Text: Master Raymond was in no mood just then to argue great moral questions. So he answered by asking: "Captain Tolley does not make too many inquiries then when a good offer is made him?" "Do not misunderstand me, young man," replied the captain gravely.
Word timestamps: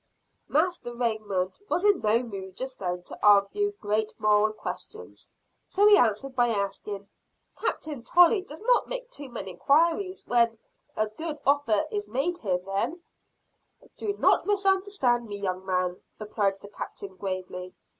Master 0.47 0.95
Raymond 0.95 1.59
was 1.69 1.85
in 1.85 1.99
no 2.01 2.23
mood 2.23 2.57
just 2.57 2.79
then 2.79 3.03
to 3.03 3.19
argue 3.23 3.71
great 3.73 4.15
moral 4.19 4.51
questions. 4.51 5.29
So 5.67 5.85
he 5.85 5.95
answered 5.95 6.35
by 6.35 6.47
asking: 6.49 7.07
"Captain 7.55 8.01
Tolley 8.01 8.41
does 8.41 8.61
not 8.61 8.87
make 8.89 9.11
too 9.11 9.29
many 9.29 9.51
inquiries 9.51 10.23
then 10.23 10.33
when 10.95 11.05
a 11.05 11.07
good 11.09 11.37
offer 11.45 11.83
is 11.91 12.07
made 12.07 12.39
him?" 12.39 12.65
"Do 13.95 14.13
not 14.17 14.47
misunderstand 14.47 15.27
me, 15.27 15.35
young 15.37 15.63
man," 15.67 16.01
replied 16.19 16.59
the 16.63 16.69
captain 16.69 17.15
gravely. 17.15 17.75